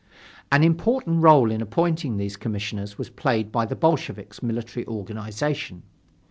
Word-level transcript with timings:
An 0.51 0.63
important 0.63 1.21
role 1.21 1.51
in 1.51 1.61
appointing 1.61 2.17
these 2.17 2.35
Commissioners 2.35 2.97
was 2.97 3.11
played 3.11 3.51
by 3.51 3.67
the 3.67 3.75
Bolsheviks' 3.75 4.41
military 4.41 4.83
organization. 4.87 5.83